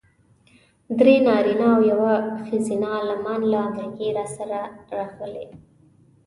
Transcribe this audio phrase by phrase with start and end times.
[0.99, 2.13] درې نارینه او یوه
[2.45, 4.61] ښځینه عالمان له امریکې راسره
[4.97, 5.47] راغلي.